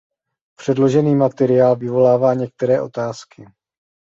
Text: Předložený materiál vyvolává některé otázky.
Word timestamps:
Předložený 0.55 1.15
materiál 1.15 1.75
vyvolává 1.75 2.33
některé 2.33 2.81
otázky. 2.81 3.45